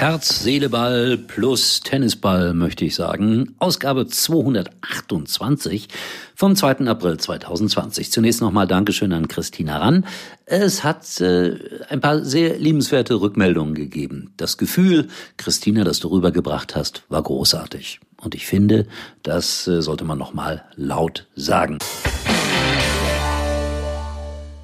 Herz, 0.00 0.42
Seele, 0.42 0.70
Ball 0.70 1.18
plus 1.18 1.80
Tennisball, 1.80 2.54
möchte 2.54 2.86
ich 2.86 2.94
sagen. 2.94 3.54
Ausgabe 3.58 4.06
228 4.06 5.88
vom 6.34 6.56
2. 6.56 6.86
April 6.86 7.18
2020. 7.18 8.10
Zunächst 8.10 8.40
nochmal 8.40 8.66
Dankeschön 8.66 9.12
an 9.12 9.28
Christina 9.28 9.76
Rann. 9.76 10.06
Es 10.46 10.84
hat 10.84 11.20
äh, 11.20 11.58
ein 11.90 12.00
paar 12.00 12.24
sehr 12.24 12.56
liebenswerte 12.56 13.20
Rückmeldungen 13.20 13.74
gegeben. 13.74 14.32
Das 14.38 14.56
Gefühl, 14.56 15.08
Christina, 15.36 15.84
das 15.84 16.00
du 16.00 16.08
rübergebracht 16.08 16.74
hast, 16.74 17.02
war 17.10 17.22
großartig. 17.22 18.00
Und 18.22 18.34
ich 18.34 18.46
finde, 18.46 18.86
das 19.22 19.68
äh, 19.68 19.82
sollte 19.82 20.06
man 20.06 20.16
nochmal 20.16 20.64
laut 20.76 21.26
sagen. 21.36 21.76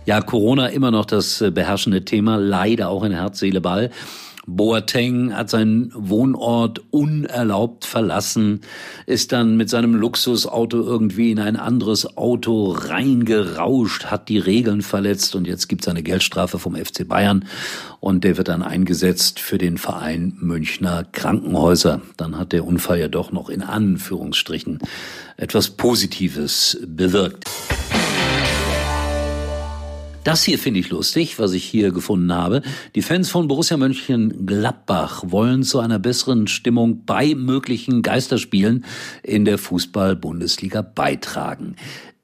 Ja, 0.07 0.23
Corona 0.23 0.69
immer 0.69 0.91
noch 0.91 1.05
das 1.05 1.43
äh, 1.43 1.51
beherrschende 1.51 2.07
Thema, 2.07 2.37
leider 2.37 2.89
auch 2.89 3.05
in 3.05 3.13
Herz, 3.13 3.39
Seele, 3.39 3.61
Ball. 3.61 3.91
Boateng 4.47 5.35
hat 5.35 5.51
seinen 5.51 5.91
Wohnort 5.95 6.81
unerlaubt 6.91 7.85
verlassen, 7.85 8.61
ist 9.05 9.33
dann 9.33 9.57
mit 9.57 9.69
seinem 9.69 9.95
Luxusauto 9.95 10.81
irgendwie 10.83 11.33
in 11.33 11.41
ein 11.41 11.57
anderes 11.57 12.17
Auto 12.17 12.71
reingerauscht, 12.71 14.07
hat 14.07 14.29
die 14.29 14.39
Regeln 14.39 14.83
verletzt 14.83 15.35
und 15.35 15.47
jetzt 15.47 15.69
gibt 15.69 15.83
es 15.83 15.89
eine 15.89 16.05
Geldstrafe 16.05 16.61
vom 16.61 16.77
FC 16.77 17.07
Bayern 17.09 17.45
und 17.99 18.23
der 18.23 18.37
wird 18.37 18.47
dann 18.47 18.63
eingesetzt 18.63 19.41
für 19.41 19.59
den 19.59 19.79
Verein 19.79 20.37
Münchner 20.41 21.05
Krankenhäuser. 21.11 22.03
Dann 22.17 22.39
hat 22.39 22.53
der 22.53 22.65
Unfall 22.65 23.01
ja 23.01 23.09
doch 23.09 23.33
noch 23.33 23.51
in 23.51 23.63
Anführungsstrichen 23.63 24.79
etwas 25.37 25.71
Positives 25.71 26.79
bewirkt. 26.87 27.45
Das 30.27 30.43
hier 30.43 30.59
finde 30.59 30.81
ich 30.81 30.91
lustig, 30.91 31.39
was 31.39 31.53
ich 31.53 31.63
hier 31.63 31.93
gefunden 31.93 32.33
habe. 32.33 32.63
Die 32.97 33.03
Fans 33.03 33.31
von 33.31 33.47
Borussia 33.47 33.77
Mönchengladbach 33.77 35.23
wollen 35.29 35.63
zu 35.63 35.79
einer 35.79 36.01
besseren 36.01 36.49
Stimmung 36.49 37.05
bei 37.05 37.37
möglichen 37.37 38.03
Geisterspielen 38.03 38.85
in 39.23 39.45
der 39.45 39.57
Fußball-Bundesliga 39.57 40.83
beitragen. 40.83 41.77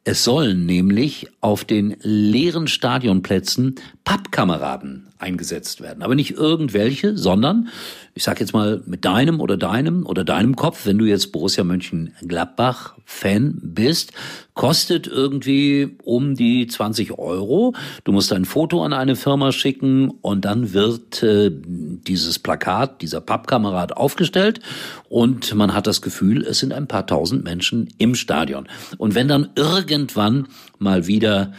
Es 0.03 0.25
sollen 0.25 0.67
nämlich 0.67 1.29
auf 1.41 1.65
den 1.65 1.95
leeren 2.01 2.67
Stadionplätzen 2.67 3.77
Pappkameraden 4.03 5.07
eingesetzt 5.19 5.81
werden. 5.81 6.03
Aber 6.03 6.17
nicht 6.17 6.33
irgendwelche, 6.33 7.17
sondern, 7.17 7.69
ich 8.15 8.25
sag 8.25 8.41
jetzt 8.41 8.53
mal, 8.53 8.83
mit 8.87 9.05
deinem 9.05 9.41
oder 9.41 9.57
deinem 9.57 10.05
oder 10.05 10.25
deinem 10.25 10.55
Kopf, 10.55 10.85
wenn 10.85 10.99
du 10.99 11.07
jetzt 11.07 11.33
Borussia 11.33 11.65
Mönchengladbach 11.65 12.95
Fan 13.07 13.59
bist, 13.63 14.13
kostet 14.55 15.07
irgendwie 15.07 15.97
um 16.05 16.35
die 16.35 16.67
20 16.67 17.19
Euro. 17.19 17.75
Du 18.05 18.13
musst 18.13 18.33
ein 18.33 18.45
Foto 18.45 18.85
an 18.85 18.93
eine 18.93 19.17
Firma 19.17 19.51
schicken 19.53 20.11
und 20.11 20.45
dann 20.45 20.75
wird 20.75 21.23
äh, 21.23 21.51
dieses 21.53 22.39
Plakat, 22.39 23.01
dieser 23.01 23.23
Pappkamerad 23.23 23.97
aufgestellt 23.97 24.61
und 25.09 25.55
man 25.55 25.75
hat 25.75 25.87
das 25.87 26.03
Gefühl, 26.03 26.45
es 26.45 26.59
sind 26.59 26.73
ein 26.75 26.89
paar 26.89 27.07
tausend 27.07 27.45
Menschen 27.45 27.89
im 27.97 28.15
Stadion. 28.15 28.69
Und 28.99 29.15
wenn 29.15 29.29
dann 29.29 29.51
irgendwann 29.57 30.49
mal 30.79 31.07
wieder 31.07 31.53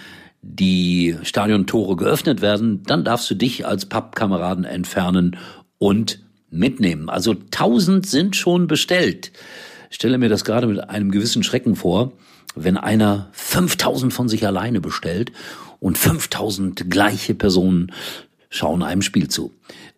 die 0.43 1.17
Stadiontore 1.23 1.95
geöffnet 1.95 2.41
werden, 2.41 2.83
dann 2.83 3.03
darfst 3.03 3.31
du 3.31 3.35
dich 3.35 3.65
als 3.65 3.87
Pappkameraden 3.87 4.65
entfernen 4.65 5.37
und 5.79 6.19
mitnehmen. 6.53 7.09
Also 7.09 7.35
tausend 7.51 8.05
sind 8.05 8.35
schon 8.35 8.67
bestellt. 8.67 9.31
Ich 9.89 9.95
stelle 9.95 10.17
mir 10.17 10.29
das 10.29 10.45
gerade 10.45 10.67
mit 10.67 10.89
einem 10.89 11.11
gewissen 11.11 11.43
Schrecken 11.43 11.75
vor, 11.75 12.13
wenn 12.55 12.77
einer 12.77 13.29
5000 13.33 14.13
von 14.13 14.29
sich 14.29 14.45
alleine 14.45 14.81
bestellt 14.81 15.31
und 15.79 15.97
5000 15.97 16.89
gleiche 16.89 17.35
Personen 17.35 17.91
schauen 18.49 18.83
einem 18.83 19.01
Spiel 19.01 19.27
zu. 19.27 19.51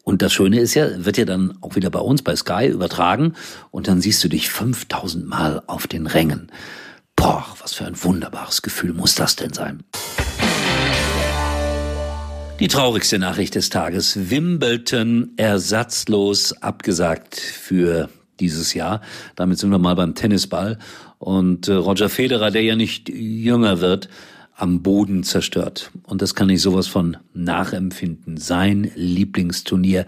Und 0.04 0.22
das 0.22 0.34
Schöne 0.34 0.60
ist 0.60 0.74
ja, 0.76 1.04
wird 1.04 1.18
ja 1.18 1.26
dann 1.26 1.58
auch 1.62 1.76
wieder 1.76 1.90
bei 1.90 2.00
uns 2.00 2.22
bei 2.22 2.36
Sky 2.36 2.68
übertragen 2.68 3.34
und 3.72 3.88
dann 3.88 4.02
siehst 4.02 4.24
du 4.24 4.30
dich 4.30 4.50
5000 4.50 5.28
Mal 5.28 5.62
auf 5.68 5.88
den 5.88 6.08
Rängen. 6.08 6.52
Boah, 7.16 7.46
was 7.60 7.74
für 7.74 7.86
ein 7.86 8.02
wunderbares 8.04 8.62
Gefühl 8.62 8.94
muss 8.94 9.16
das 9.16 9.36
denn 9.36 9.54
sein? 9.54 9.84
Die 12.62 12.70
traurigste 12.70 13.20
Nachricht 13.20 13.56
des 13.56 13.70
Tages. 13.70 14.30
Wimbledon 14.30 15.32
ersatzlos 15.36 16.54
abgesagt 16.62 17.36
für 17.36 18.08
dieses 18.40 18.74
Jahr. 18.74 19.02
Damit 19.36 19.60
sind 19.60 19.72
wir 19.72 19.78
mal 19.78 19.96
beim 19.96 20.16
Tennisball. 20.16 20.80
Und 21.20 21.68
äh, 21.68 21.74
Roger 21.74 22.08
Federer, 22.08 22.52
der 22.52 22.64
ja 22.64 22.78
nicht 22.78 23.10
jünger 23.10 23.82
wird, 23.82 24.08
am 24.56 24.82
Boden 24.84 25.24
zerstört. 25.24 25.92
Und 26.04 26.22
das 26.22 26.34
kann 26.34 26.50
ich 26.50 26.62
sowas 26.62 26.88
von 26.88 27.18
nachempfinden. 27.34 28.38
Sein 28.38 28.90
Lieblingsturnier 28.96 30.06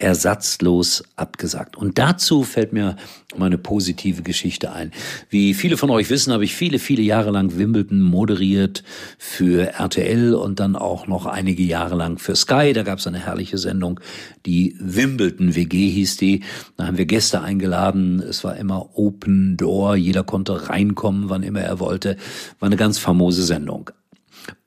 ersatzlos 0.00 1.04
abgesagt. 1.16 1.76
Und 1.76 1.98
dazu 1.98 2.42
fällt 2.42 2.72
mir 2.72 2.96
meine 3.36 3.58
positive 3.58 4.22
Geschichte 4.22 4.72
ein. 4.72 4.92
Wie 5.28 5.54
viele 5.54 5.76
von 5.76 5.90
euch 5.90 6.10
wissen, 6.10 6.32
habe 6.32 6.44
ich 6.44 6.54
viele, 6.54 6.78
viele 6.78 7.02
Jahre 7.02 7.30
lang 7.30 7.56
Wimbledon 7.56 8.00
moderiert 8.00 8.82
für 9.18 9.72
RTL 9.74 10.34
und 10.34 10.58
dann 10.58 10.74
auch 10.74 11.06
noch 11.06 11.26
einige 11.26 11.62
Jahre 11.62 11.94
lang 11.94 12.18
für 12.18 12.34
Sky. 12.34 12.72
Da 12.72 12.82
gab 12.82 12.98
es 12.98 13.06
eine 13.06 13.20
herrliche 13.20 13.58
Sendung, 13.58 14.00
die 14.46 14.74
Wimbledon 14.80 15.54
WG 15.54 15.90
hieß 15.90 16.16
die. 16.16 16.42
Da 16.76 16.86
haben 16.86 16.98
wir 16.98 17.06
Gäste 17.06 17.42
eingeladen. 17.42 18.20
Es 18.20 18.42
war 18.42 18.56
immer 18.56 18.96
Open 18.98 19.56
Door. 19.56 19.96
Jeder 19.96 20.24
konnte 20.24 20.68
reinkommen, 20.68 21.28
wann 21.28 21.42
immer 21.42 21.60
er 21.60 21.78
wollte. 21.78 22.16
War 22.58 22.66
eine 22.66 22.76
ganz 22.76 22.98
famose 22.98 23.44
Sendung. 23.44 23.90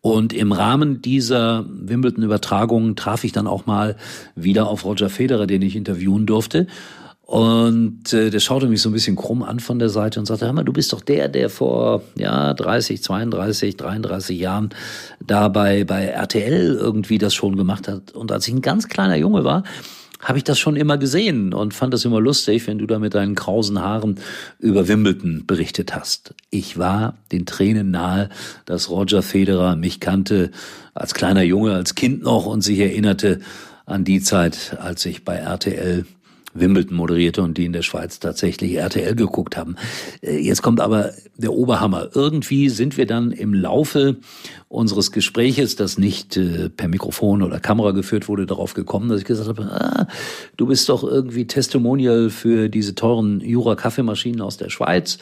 Und 0.02 0.34
im 0.34 0.52
Rahmen 0.52 1.02
dieser 1.02 1.66
Wimbledon-Übertragungen 1.68 2.96
traf 2.96 3.24
ich 3.24 3.32
dann 3.32 3.48
auch 3.48 3.66
mal 3.66 3.96
wieder 4.36 4.68
auf 4.68 4.86
Roger 4.86 5.10
Federer, 5.10 5.48
den 5.48 5.62
ich 5.62 5.76
interviewen 5.76 6.26
durfte. 6.26 6.68
Und 7.26 8.12
äh, 8.12 8.30
der 8.30 8.40
schaute 8.42 8.68
mich 8.68 8.82
so 8.82 8.90
ein 8.90 8.94
bisschen 8.94 9.16
krumm 9.16 9.44
an 9.44 9.60
von 9.60 9.80
der 9.80 9.88
Seite 9.90 10.20
und 10.20 10.26
sagte, 10.26 10.46
hör 10.46 10.54
mal, 10.54 10.66
du 10.66 10.74
bist 10.74 10.92
doch 10.92 11.02
der, 11.02 11.30
der 11.30 11.50
vor 11.50 12.04
ja 12.16 12.54
30, 12.54 13.02
32, 13.02 13.78
33 13.78 14.38
Jahren 14.38 14.70
da 15.26 15.48
bei, 15.48 15.86
bei 15.86 16.04
RTL 16.04 16.76
irgendwie 16.76 17.18
das 17.18 17.34
schon 17.34 17.56
gemacht 17.56 17.88
hat. 17.88 18.12
Und 18.12 18.32
als 18.32 18.48
ich 18.48 18.54
ein 18.54 18.62
ganz 18.62 18.90
kleiner 18.90 19.16
Junge 19.16 19.46
war, 19.46 19.64
habe 20.24 20.38
ich 20.38 20.44
das 20.44 20.58
schon 20.60 20.76
immer 20.76 20.98
gesehen 20.98 21.54
und 21.54 21.74
fand 21.74 21.94
das 21.94 22.06
immer 22.06 22.22
lustig, 22.22 22.66
wenn 22.68 22.78
du 22.78 22.86
da 22.86 23.00
mit 23.00 23.14
deinen 23.14 23.36
krausen 23.36 23.80
Haaren 23.80 24.20
über 24.60 24.88
Wimbledon 24.88 25.46
berichtet 25.46 25.94
hast. 25.94 26.34
Ich 26.50 26.78
war 26.78 27.16
den 27.32 27.46
Tränen 27.46 27.92
nahe, 27.92 28.30
dass 28.66 28.90
Roger 28.90 29.22
Federer 29.22 29.76
mich 29.76 30.00
kannte 30.00 30.52
als 30.94 31.14
kleiner 31.14 31.44
Junge, 31.44 31.74
als 31.74 31.96
Kind 31.96 32.24
noch 32.24 32.46
und 32.46 32.62
sich 32.62 32.80
erinnerte 32.80 33.40
an 33.86 34.04
die 34.04 34.22
Zeit, 34.22 34.78
als 34.80 35.06
ich 35.06 35.26
bei 35.26 35.36
RTL 35.36 36.06
Wimbledon 36.54 36.96
moderierte 36.96 37.42
und 37.42 37.58
die 37.58 37.66
in 37.66 37.74
der 37.74 37.82
Schweiz 37.82 38.20
tatsächlich 38.20 38.76
RTL 38.76 39.16
geguckt 39.16 39.58
haben. 39.58 39.76
Äh, 40.22 40.38
jetzt 40.38 40.62
kommt 40.62 40.80
aber 40.80 41.12
der 41.38 41.54
Oberhammer. 41.54 42.10
Irgendwie 42.14 42.70
sind 42.70 42.98
wir 42.98 43.06
dann 43.06 43.32
im 43.32 43.54
Laufe 43.54 44.18
unseres 44.68 45.12
Gespräches, 45.12 45.76
das 45.76 45.98
nicht 45.98 46.38
äh, 46.38 46.70
per 46.70 46.88
Mikrofon 46.88 47.42
oder 47.42 47.60
Kamera 47.60 47.92
geführt 47.92 48.28
wurde, 48.28 48.46
darauf 48.46 48.74
gekommen, 48.74 49.10
dass 49.10 49.20
ich 49.20 49.26
gesagt 49.26 49.50
habe, 49.50 49.64
ah, 49.64 50.08
du 50.58 50.68
bist 50.68 50.90
doch 50.90 51.04
irgendwie 51.04 51.48
Testimonial 51.48 52.30
für 52.30 52.70
diese 52.70 52.96
teuren 52.96 53.40
Jura-Kaffeemaschinen 53.42 54.42
aus 54.42 54.58
der 54.58 54.70
Schweiz 54.70 55.18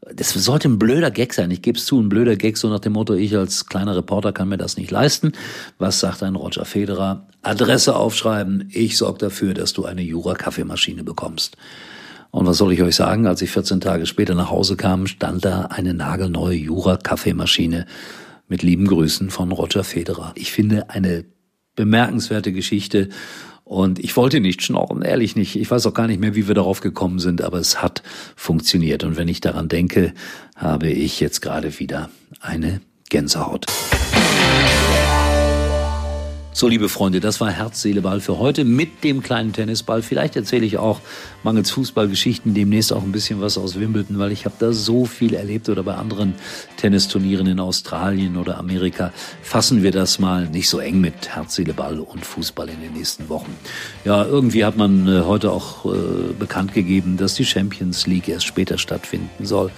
das 0.00 0.30
sollte 0.30 0.68
ein 0.68 0.78
blöder 0.78 1.10
Gag 1.10 1.34
sein. 1.34 1.50
Ich 1.50 1.62
gebe 1.62 1.78
es 1.78 1.86
zu, 1.86 2.00
ein 2.00 2.08
blöder 2.08 2.36
Gag, 2.36 2.56
so 2.56 2.68
nach 2.68 2.80
dem 2.80 2.92
Motto, 2.92 3.14
ich 3.14 3.36
als 3.36 3.66
kleiner 3.66 3.96
Reporter 3.96 4.32
kann 4.32 4.48
mir 4.48 4.56
das 4.56 4.76
nicht 4.76 4.90
leisten. 4.90 5.32
Was 5.78 6.00
sagt 6.00 6.22
ein 6.22 6.36
Roger 6.36 6.64
Federer? 6.64 7.26
Adresse 7.42 7.96
aufschreiben, 7.96 8.68
ich 8.72 8.96
sorge 8.96 9.18
dafür, 9.18 9.54
dass 9.54 9.72
du 9.72 9.84
eine 9.84 10.02
Jura-Kaffeemaschine 10.02 11.04
bekommst. 11.04 11.56
Und 12.30 12.46
was 12.46 12.58
soll 12.58 12.72
ich 12.72 12.82
euch 12.82 12.94
sagen? 12.94 13.26
Als 13.26 13.42
ich 13.42 13.50
14 13.50 13.80
Tage 13.80 14.06
später 14.06 14.34
nach 14.34 14.50
Hause 14.50 14.76
kam, 14.76 15.06
stand 15.06 15.44
da 15.44 15.62
eine 15.62 15.94
nagelneue 15.94 16.56
Jura-Kaffeemaschine 16.56 17.86
mit 18.48 18.62
lieben 18.62 18.86
Grüßen 18.86 19.30
von 19.30 19.50
Roger 19.52 19.84
Federer. 19.84 20.32
Ich 20.34 20.52
finde 20.52 20.90
eine 20.90 21.24
bemerkenswerte 21.74 22.52
Geschichte 22.52 23.08
und 23.68 23.98
ich 23.98 24.16
wollte 24.16 24.40
nicht 24.40 24.62
schnorren, 24.62 25.02
ehrlich 25.02 25.36
nicht. 25.36 25.54
Ich 25.54 25.70
weiß 25.70 25.86
auch 25.86 25.92
gar 25.92 26.06
nicht 26.06 26.20
mehr, 26.20 26.34
wie 26.34 26.48
wir 26.48 26.54
darauf 26.54 26.80
gekommen 26.80 27.18
sind, 27.18 27.42
aber 27.42 27.58
es 27.58 27.82
hat 27.82 28.02
funktioniert. 28.34 29.04
Und 29.04 29.18
wenn 29.18 29.28
ich 29.28 29.42
daran 29.42 29.68
denke, 29.68 30.14
habe 30.56 30.88
ich 30.88 31.20
jetzt 31.20 31.42
gerade 31.42 31.78
wieder 31.78 32.08
eine 32.40 32.80
Gänsehaut. 33.10 33.66
So, 36.58 36.66
liebe 36.66 36.88
Freunde, 36.88 37.20
das 37.20 37.40
war 37.40 37.52
Herz, 37.52 37.82
Seele, 37.82 38.00
Ball 38.00 38.18
für 38.20 38.40
heute 38.40 38.64
mit 38.64 39.04
dem 39.04 39.22
kleinen 39.22 39.52
Tennisball. 39.52 40.02
Vielleicht 40.02 40.34
erzähle 40.34 40.66
ich 40.66 40.76
auch 40.76 41.00
mangels 41.44 41.70
Fußballgeschichten 41.70 42.52
demnächst 42.52 42.92
auch 42.92 43.04
ein 43.04 43.12
bisschen 43.12 43.40
was 43.40 43.56
aus 43.56 43.78
Wimbledon, 43.78 44.18
weil 44.18 44.32
ich 44.32 44.44
habe 44.44 44.56
da 44.58 44.72
so 44.72 45.06
viel 45.06 45.34
erlebt 45.34 45.68
oder 45.68 45.84
bei 45.84 45.94
anderen 45.94 46.34
Tennisturnieren 46.76 47.46
in 47.46 47.60
Australien 47.60 48.36
oder 48.36 48.58
Amerika. 48.58 49.12
Fassen 49.40 49.84
wir 49.84 49.92
das 49.92 50.18
mal 50.18 50.48
nicht 50.48 50.68
so 50.68 50.80
eng 50.80 51.00
mit 51.00 51.28
Herz, 51.28 51.54
Seele, 51.54 51.74
Ball 51.74 52.00
und 52.00 52.26
Fußball 52.26 52.68
in 52.68 52.80
den 52.80 52.92
nächsten 52.92 53.28
Wochen. 53.28 53.54
Ja, 54.04 54.24
irgendwie 54.24 54.64
hat 54.64 54.76
man 54.76 55.06
äh, 55.06 55.20
heute 55.20 55.52
auch 55.52 55.84
äh, 55.84 56.32
bekannt 56.36 56.74
gegeben, 56.74 57.18
dass 57.18 57.34
die 57.34 57.44
Champions 57.44 58.08
League 58.08 58.28
erst 58.28 58.46
später 58.46 58.78
stattfinden 58.78 59.46
soll. 59.46 59.70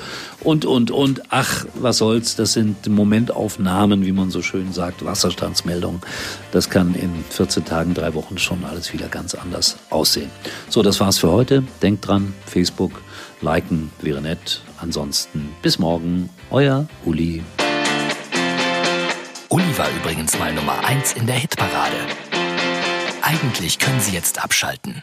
Und, 0.43 0.65
und, 0.65 0.91
und, 0.91 1.25
ach, 1.29 1.67
was 1.75 1.99
soll's, 1.99 2.37
das 2.37 2.55
sind 2.55 2.89
Momentaufnahmen, 2.89 4.07
wie 4.07 4.13
man 4.13 4.31
so 4.31 4.41
schön 4.41 4.73
sagt, 4.73 5.05
Wasserstandsmeldungen. 5.05 6.01
Kann 6.71 6.95
in 6.95 7.25
14 7.29 7.65
Tagen, 7.65 7.95
drei 7.95 8.15
Wochen 8.15 8.39
schon 8.39 8.65
alles 8.65 8.93
wieder 8.93 9.09
ganz 9.09 9.35
anders 9.35 9.77
aussehen. 9.91 10.31
So, 10.69 10.83
das 10.83 11.01
war's 11.01 11.19
für 11.19 11.31
heute. 11.31 11.65
Denkt 11.83 12.07
dran, 12.07 12.33
Facebook, 12.47 13.03
liken 13.41 13.91
wäre 14.01 14.23
nett. 14.23 14.63
Ansonsten 14.81 15.53
bis 15.63 15.81
morgen, 15.81 16.31
euer 16.51 16.87
Uli. 17.05 17.43
Uli 19.49 19.79
war 19.79 19.89
übrigens 20.01 20.39
mal 20.39 20.55
Nummer 20.55 20.85
1 20.85 21.15
in 21.15 21.27
der 21.27 21.37
Hitparade. 21.37 21.97
Eigentlich 23.21 23.81
können 23.81 24.01
Sie 24.01 24.13
jetzt 24.13 24.43
abschalten. 24.43 25.03